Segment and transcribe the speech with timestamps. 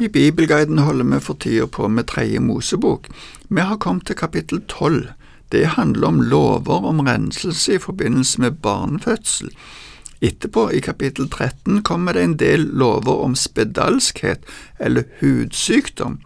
[0.00, 3.08] I Bibelguiden holder vi for tida på med tredje Mosebok.
[3.48, 5.08] Vi har kommet til kapittel tolv.
[5.52, 9.50] Det handler om lover om renselse i forbindelse med barnefødsel.
[10.20, 14.46] Etterpå, i kapittel 13, kommer det en del lover om spedalskhet
[14.78, 16.20] eller hudsykdom.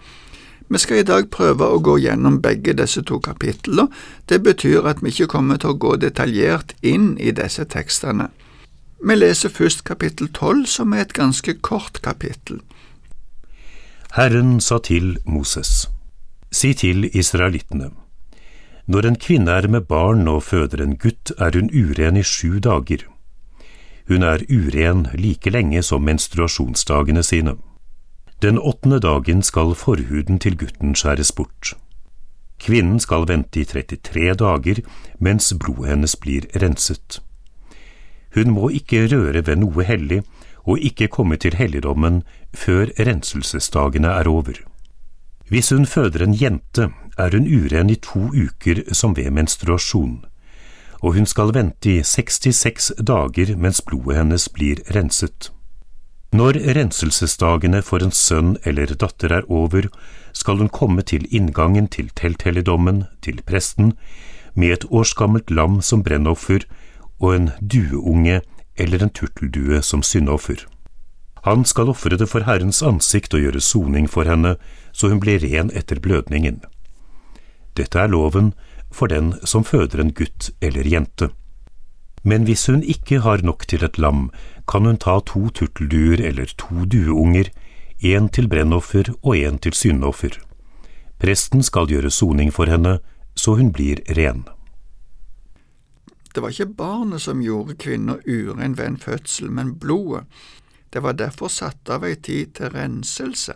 [0.69, 3.89] Vi skal i dag prøve å gå gjennom begge disse to kapitlene.
[4.29, 8.29] Det betyr at vi ikke kommer til å gå detaljert inn i disse tekstene.
[9.01, 12.61] Vi leser først kapittel 12, som er et ganske kort kapittel.
[14.13, 15.87] Herren sa til Moses,
[16.53, 17.87] si til israelittene,
[18.85, 22.59] når en kvinne er med barn og føder en gutt, er hun uren i sju
[22.61, 23.07] dager.
[24.13, 27.57] Hun er uren like lenge som menstruasjonsdagene sine.
[28.43, 31.73] Den åttende dagen skal forhuden til gutten skjæres bort.
[32.61, 34.85] Kvinnen skal vente i 33 dager
[35.21, 37.23] mens blodet hennes blir renset.
[38.35, 40.21] Hun må ikke røre ved noe hellig,
[40.65, 42.23] og ikke komme til helligdommen
[42.55, 44.61] før renselsesdagene er over.
[45.49, 50.25] Hvis hun føder en jente, er hun uren i to uker som ved menstruasjon,
[51.03, 55.51] og hun skal vente i 66 dager mens blodet hennes blir renset.
[56.33, 59.91] Når renselsesdagene for en sønn eller datter er over,
[60.33, 63.93] skal hun komme til inngangen til telthelligdommen, til presten,
[64.55, 66.65] med et årsgammelt lam som brennoffer
[67.21, 68.41] og en dueunge
[68.77, 70.67] eller en turteldue som syndoffer.
[71.43, 74.57] Han skal ofre det for Herrens ansikt og gjøre soning for henne,
[74.93, 76.61] så hun blir ren etter blødningen.
[77.77, 78.53] Dette er loven
[78.93, 81.31] for den som føder en gutt eller jente.
[82.23, 84.31] Men hvis hun ikke har nok til et lam,
[84.69, 87.51] kan hun ta to turtelduer eller to dueunger,
[88.03, 90.39] én til brennoffer og én til syndoffer.
[91.19, 92.99] Presten skal gjøre soning for henne,
[93.35, 94.45] så hun blir ren.
[96.35, 100.25] Det var ikke barnet som gjorde kvinner urein ved en fødsel, men blodet.
[100.93, 103.55] Det var derfor satt av ei tid til renselse.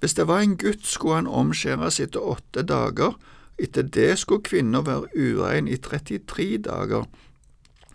[0.00, 3.16] Hvis det var en gutt, skulle han omskjæres etter åtte dager,
[3.60, 7.04] etter det skulle kvinner være urein i 33 dager.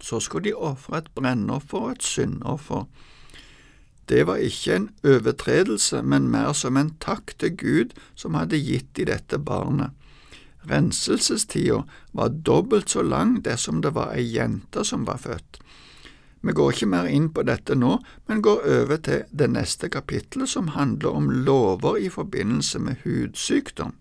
[0.01, 2.85] Så skulle de ofre et brennoffer og et syndoffer.
[4.09, 8.93] Det var ikke en overtredelse, men mer som en takk til Gud som hadde gitt
[8.97, 9.89] de dette barnet.
[10.69, 15.59] Renselsestida var dobbelt så lang dersom det var ei jente som var født.
[16.45, 17.95] Vi går ikke mer inn på dette nå,
[18.29, 23.95] men går over til det neste kapittelet som handler om lover i forbindelse med hudsykdom.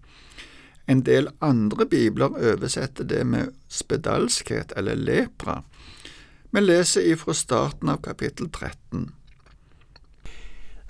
[0.86, 5.62] En del andre bibler oversetter det med spedalskhet eller lepra.
[6.52, 9.08] Vi leser ifra starten av kapittel 13.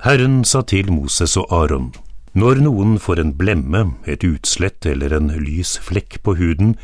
[0.04, 1.92] Herren sa til Moses og Aron,
[2.34, 6.74] når noen får en blemme, et utslett eller en lys flekk på huden,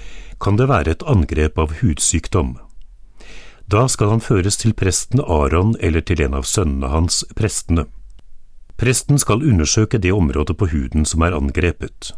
[0.41, 2.55] kan det være et angrep av hudsykdom.
[3.71, 7.87] Da skal han føres til presten Aron eller til en av sønnene hans, prestene.
[8.81, 12.15] Presten skal undersøke det området på huden som er angrepet.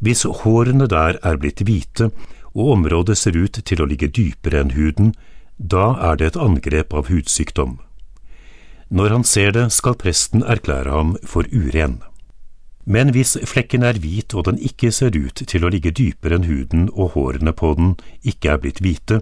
[0.00, 2.10] Hvis hårene der er blitt hvite
[2.54, 5.12] og området ser ut til å ligge dypere enn huden,
[5.58, 7.78] da er det et angrep av hudsykdom.
[8.88, 12.00] Når han ser det, skal presten erklære ham for uren.
[12.88, 16.46] Men hvis flekken er hvit og den ikke ser ut til å ligge dypere enn
[16.48, 17.90] huden og hårene på den
[18.24, 19.20] ikke er blitt hvite,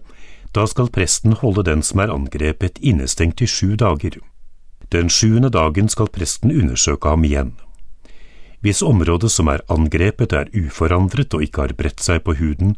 [0.54, 4.20] da skal presten holde den som er angrepet innestengt i sju dager.
[4.94, 7.56] Den sjuende dagen skal presten undersøke ham igjen.
[8.62, 12.76] Hvis området som er angrepet er uforandret og ikke har bredt seg på huden,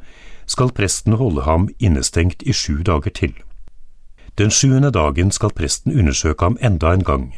[0.49, 3.37] skal presten holde ham innestengt i sju dager til.
[4.41, 7.29] Den sjuende dagen skal presten undersøke ham enda en gang.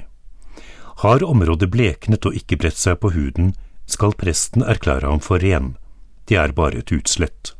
[1.01, 3.55] Har området bleknet og ikke bredt seg på huden,
[3.89, 5.77] skal presten erklære ham for ren,
[6.29, 7.55] De er bare et utslett.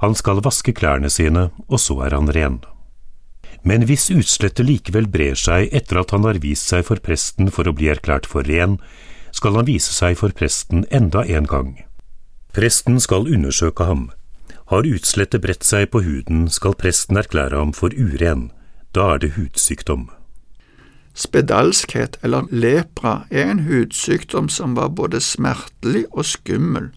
[0.00, 2.60] Han skal vaske klærne sine, og så er han ren.
[3.64, 7.66] Men hvis utslettet likevel brer seg etter at han har vist seg for presten for
[7.66, 8.78] å bli erklært for ren,
[9.34, 11.76] skal han vise seg for presten enda en gang.
[12.54, 14.10] Presten skal undersøke ham.
[14.70, 18.50] Har utslettet bredt seg på huden, skal presten erklære ham for uren.
[18.94, 20.10] Da er det hudsykdom.
[21.14, 26.88] Spedalskhet, eller lepra, er en hudsykdom som var både smertelig og skummel.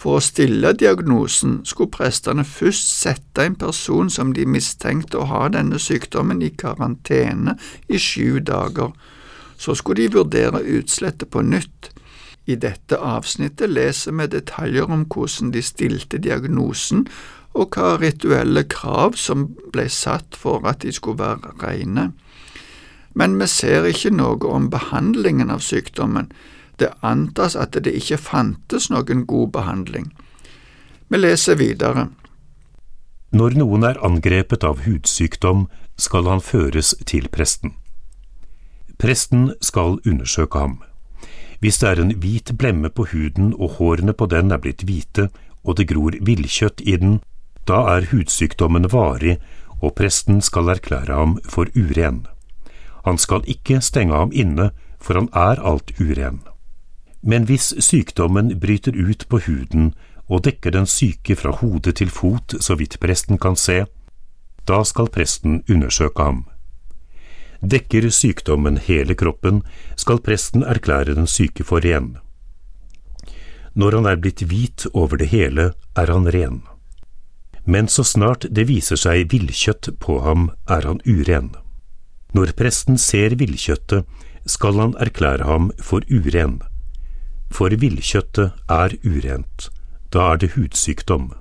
[0.00, 5.48] For å stille diagnosen skulle prestene først sette en person som de mistenkte å ha
[5.52, 7.58] denne sykdommen, i karantene
[7.88, 8.94] i sju dager.
[9.60, 11.90] Så skulle de vurdere utslettet på nytt.
[12.48, 17.04] I dette avsnittet leser vi detaljer om hvordan de stilte diagnosen,
[17.52, 22.08] og hva rituelle krav som ble satt for at de skulle være rene
[23.14, 26.30] men vi ser ikke noe om behandlingen av sykdommen.
[26.78, 30.10] Det antas at det ikke fantes noen god behandling.
[31.08, 32.08] Vi leser videre.
[33.30, 35.68] Når noen er angrepet av hudsykdom,
[36.00, 37.74] skal han føres til presten.
[38.98, 40.78] Presten skal undersøke ham.
[41.60, 45.28] Hvis det er en hvit blemme på huden og hårene på den er blitt hvite
[45.62, 47.18] og det gror villkjøtt i den,
[47.68, 49.36] da er hudsykdommen varig
[49.80, 52.24] og presten skal erklære ham for uren.
[53.04, 54.70] Han skal ikke stenge ham inne,
[55.00, 56.40] for han er alt uren.
[57.22, 59.92] Men hvis sykdommen bryter ut på huden
[60.28, 63.84] og dekker den syke fra hode til fot så vidt presten kan se,
[64.68, 66.44] da skal presten undersøke ham.
[67.60, 69.62] Dekker sykdommen hele kroppen,
[69.96, 72.16] skal presten erklære den syke for ren.
[73.74, 76.62] Når han er blitt hvit over det hele, er han ren.
[77.64, 81.52] Men så snart det viser seg villkjøtt på ham, er han uren.
[82.34, 84.06] Når presten ser villkjøttet,
[84.46, 86.60] skal han erklære ham for uren.
[87.50, 89.70] For villkjøttet er urent,
[90.14, 91.32] da er det hudsykdom.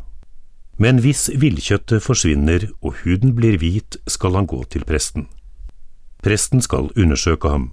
[0.80, 5.28] Men hvis villkjøttet forsvinner og huden blir hvit, skal han gå til presten.
[6.24, 7.70] Presten skal undersøke ham.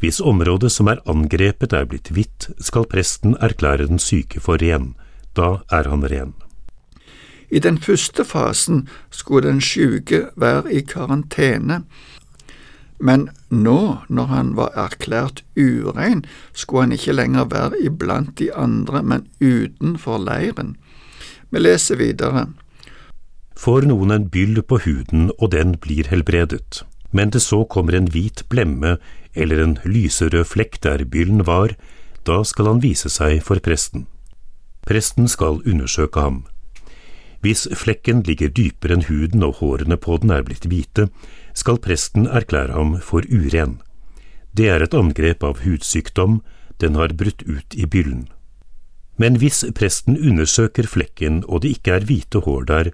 [0.00, 4.94] Hvis området som er angrepet er blitt hvitt, skal presten erklære den syke for ren.
[5.36, 6.34] Da er han ren.
[7.50, 11.82] I den første fasen skulle den syke være i karantene,
[12.98, 16.24] men nå, når han var erklært urein,
[16.56, 20.76] skulle han ikke lenger være iblant de andre, men utenfor leiren.
[21.50, 22.46] Vi leser videre.
[23.56, 26.82] Får noen en byll på huden, og den blir helbredet,
[27.12, 28.96] men det så kommer en hvit blemme
[29.36, 31.76] eller en lyserød flekk der byllen var,
[32.26, 34.06] da skal han vise seg for presten.
[34.86, 36.44] Presten skal undersøke ham.
[37.46, 41.04] Hvis flekken ligger dypere enn huden og hårene på den er blitt hvite,
[41.54, 43.76] skal presten erklære ham for uren.
[44.58, 46.40] Det er et angrep av hudsykdom,
[46.82, 48.24] den har brutt ut i byllen.
[49.16, 52.90] Men hvis presten undersøker flekken og det ikke er hvite hår der,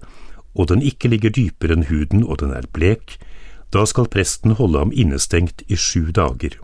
[0.53, 3.15] og den ikke ligger dypere enn huden og den er blek,
[3.73, 6.59] da skal presten holde ham innestengt i sju dager.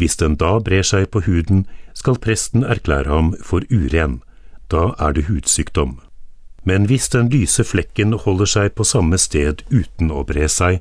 [0.00, 4.22] Hvis den da brer seg på huden, skal presten erklære ham for uren,
[4.72, 6.00] da er det hudsykdom.
[6.64, 10.78] Men hvis den lyse flekken holder seg på samme sted uten å bre seg,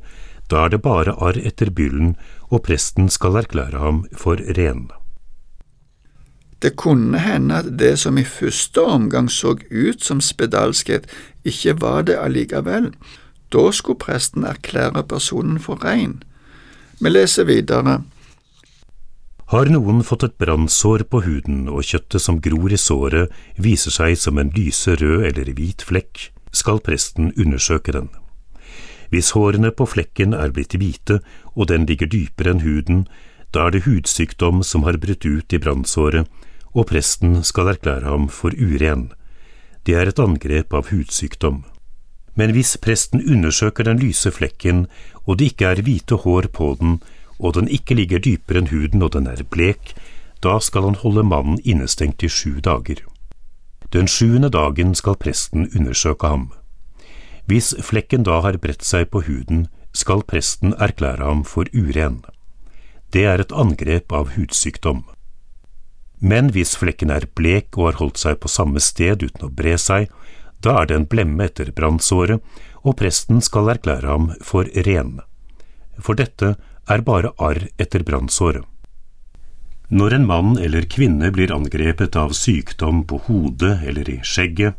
[0.52, 2.16] da er det bare arr etter byllen,
[2.52, 4.90] og presten skal erklære ham for ren.
[6.62, 11.08] Det kunne hende at det som i første omgang så ut som spedalskhet,
[11.44, 12.92] ikke var det allikevel.
[13.50, 16.22] Da skulle presten erklære personen for rein.
[17.00, 18.04] Vi leser videre.
[19.52, 24.14] Har noen fått et brannsår på huden og kjøttet som gror i såret viser seg
[24.16, 28.08] som en lyse rød eller hvit flekk, skal presten undersøke den.
[29.12, 31.20] Hvis hårene på flekken er blitt hvite
[31.52, 33.04] og den ligger dypere enn huden,
[33.52, 36.32] da er det hudsykdom som har brutt ut i brannsåret,
[36.72, 39.10] og presten skal erklære ham for uren.
[39.84, 41.66] Det er et angrep av hudsykdom.
[42.40, 44.86] Men hvis presten undersøker den lyse flekken,
[45.28, 47.02] og det ikke er hvite hår på den,
[47.42, 49.96] og den ikke ligger dypere enn huden og den er blek,
[50.46, 53.02] da skal han holde mannen innestengt i sju dager.
[53.94, 56.52] Den sjuende dagen skal presten undersøke ham.
[57.50, 62.22] Hvis flekken da har bredt seg på huden, skal presten erklære ham for uren.
[63.12, 65.04] Det er et angrep av hudsykdom.
[66.22, 69.74] Men hvis flekken er blek og har holdt seg på samme sted uten å bre
[69.82, 70.08] seg,
[70.62, 72.40] da er det en blemme etter brannsåret,
[72.86, 75.18] og presten skal erklære ham for ren.
[76.00, 76.56] For dette
[76.90, 78.66] er bare arr etter brannsåret.
[79.92, 84.78] Når en mann eller kvinne blir angrepet av sykdom på hodet eller i skjegget,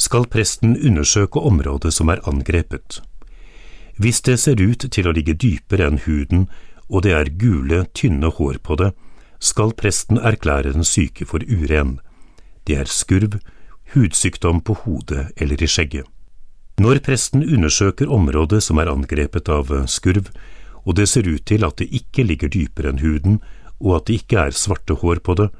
[0.00, 3.02] skal presten undersøke området som er angrepet.
[4.00, 6.46] Hvis det ser ut til å ligge dypere enn huden,
[6.88, 8.94] og det er gule, tynne hår på det,
[9.40, 11.98] skal presten erklære den syke for uren.
[12.64, 13.36] Det er skurv,
[13.92, 16.08] hudsykdom på hodet eller i skjegget.
[16.80, 20.32] Når presten undersøker området som er angrepet av skurv,
[20.90, 23.36] og det ser ut til at det ikke ligger dypere enn huden,
[23.78, 25.52] og at det ikke er svarte hår på det,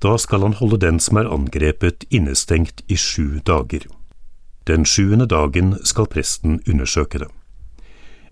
[0.00, 3.88] da skal han holde den som er angrepet, innestengt i sju dager.
[4.70, 7.28] Den sjuende dagen skal presten undersøke det.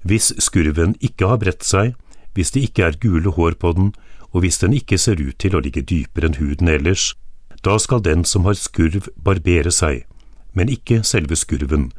[0.07, 1.97] Hvis skurven ikke har bredt seg,
[2.39, 3.91] hvis det ikke er gule hår på den,
[4.31, 7.17] og hvis den ikke ser ut til å ligge dypere enn huden ellers,
[7.67, 10.07] da skal den som har skurv barbere seg,
[10.55, 11.91] men ikke selve skurven,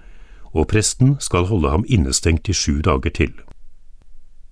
[0.56, 3.36] og presten skal holde ham innestengt i sju dager til.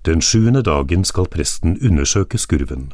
[0.07, 2.93] Den sjuende dagen skal presten undersøke skurven.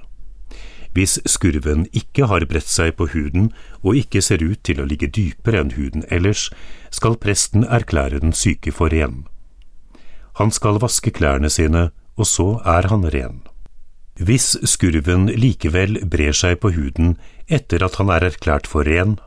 [0.94, 3.52] Hvis skurven ikke har bredt seg på huden
[3.84, 6.48] og ikke ser ut til å ligge dypere enn huden ellers,
[6.90, 9.28] skal presten erklære den syke for ren.
[10.42, 13.42] Han skal vaske klærne sine, og så er han ren.
[14.18, 17.16] Hvis skurven likevel brer seg på huden
[17.46, 19.20] etter at han er erklært for ren,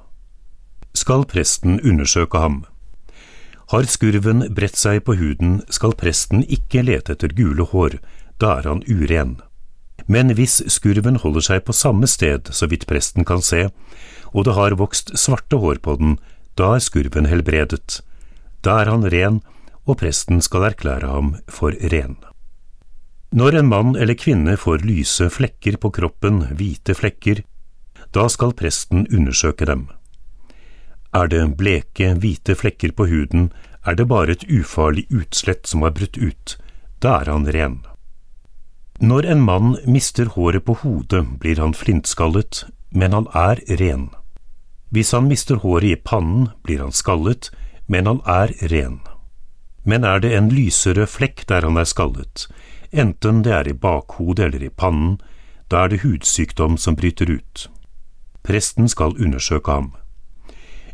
[0.95, 2.65] skal presten undersøke ham.
[3.73, 7.99] Har skurven bredt seg på huden, skal presten ikke lete etter gule hår,
[8.39, 9.41] da er han uren.
[10.07, 13.67] Men hvis skurven holder seg på samme sted så vidt presten kan se,
[14.31, 16.15] og det har vokst svarte hår på den,
[16.55, 18.01] da er skurven helbredet.
[18.63, 19.43] Da er han ren,
[19.87, 22.17] og presten skal erklære ham for ren.
[23.35, 27.43] Når en mann eller kvinne får lyse flekker på kroppen, hvite flekker,
[28.15, 29.89] da skal presten undersøke dem.
[31.17, 33.51] Er det bleke, hvite flekker på huden,
[33.87, 36.57] er det bare et ufarlig utslett som har brutt ut,
[37.01, 37.79] da er han ren.
[39.01, 44.11] Når en mann mister håret på hodet, blir han flintskallet, men han er ren.
[44.91, 47.51] Hvis han mister håret i pannen, blir han skallet,
[47.87, 49.01] men han er ren.
[49.85, 52.49] Men er det en lyserød flekk der han er skallet,
[52.93, 55.21] enten det er i bakhodet eller i pannen,
[55.71, 57.69] da er det hudsykdom som bryter ut.
[58.43, 59.95] Presten skal undersøke ham.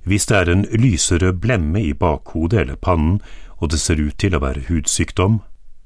[0.05, 3.21] Hvis det er en lyserød blemme i bakhodet eller pannen,
[3.63, 5.41] og det ser ut til å være hudsykdom,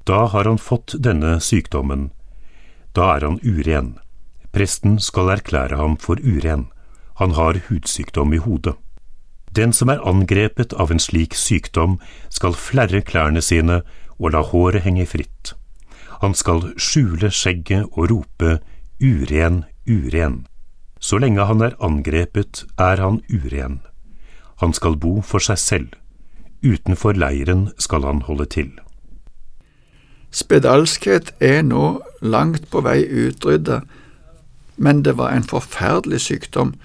[0.07, 2.09] da har han fått denne sykdommen.
[2.95, 3.97] Da er han uren.
[4.55, 6.67] Presten skal erklære ham for uren.
[7.21, 8.73] Han har hudsykdom i hodet.
[9.53, 13.81] Den som er angrepet av en slik sykdom, skal flerre klærne sine
[14.17, 15.53] og la håret henge fritt.
[16.21, 18.57] Han skal skjule skjegget og rope
[19.01, 20.45] uren, uren.
[20.99, 23.81] Så lenge han er angrepet, er han uren.
[24.61, 25.87] Han skal bo for seg selv.
[26.65, 28.71] Utenfor leiren skal han holde til.
[30.33, 33.81] Spedalskhet er nå langt på vei utrydda,
[34.77, 36.75] men det var en forferdelig sykdom.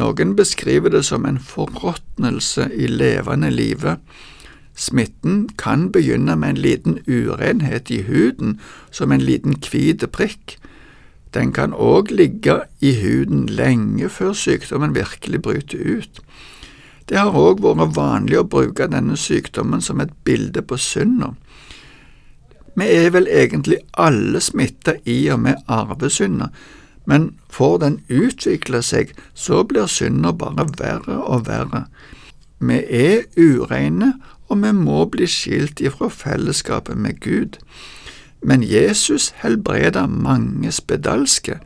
[0.00, 3.96] Noen beskriver det som en forråtnelse i levende live.
[4.74, 8.60] Smitten kan begynne med en liten urenhet i huden,
[8.90, 10.56] som en liten hvit prikk.
[11.34, 16.20] Den kan òg ligge i huden lenge før sykdommen virkelig bryter ut.
[17.12, 21.34] Det har òg vært vanlig å bruke denne sykdommen som et bilde på synda.
[22.72, 26.48] Vi er vel egentlig alle smitta i og med arvesynder,
[27.04, 31.84] men får den utvikle seg, så blir synda bare verre og verre.
[32.64, 34.14] Vi er ureine,
[34.48, 37.60] og vi må bli skilt ifra fellesskapet med Gud.
[38.40, 41.60] Men Jesus helbreder mange spedalske.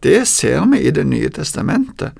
[0.00, 2.16] Det ser vi i Det nye testamentet.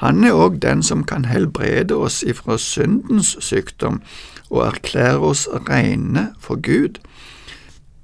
[0.00, 4.00] Han er òg den som kan helbrede oss ifra syndens sykdom
[4.48, 6.98] og erklære oss rene for Gud.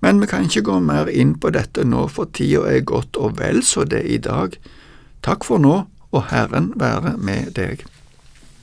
[0.05, 3.39] Men vi kan ikke gå mer inn på dette nå, for tida er godt og
[3.41, 4.59] vel så det i dag.
[5.25, 7.87] Takk for nå, og Herren være med deg.